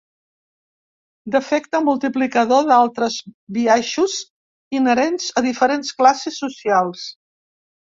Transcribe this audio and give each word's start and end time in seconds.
D’efecte 1.35 1.81
multiplicador 1.91 2.65
d’altres 2.71 3.19
biaixos 3.61 4.19
inherents 4.83 5.33
a 5.45 5.49
diferents 5.53 5.97
classes 6.03 6.45
socials. 6.47 7.11